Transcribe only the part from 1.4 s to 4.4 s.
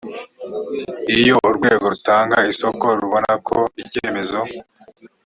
urwego rutanga isoko rubona ko icyemezo